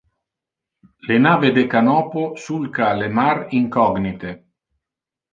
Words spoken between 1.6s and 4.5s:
canopo sulca le mar incognite.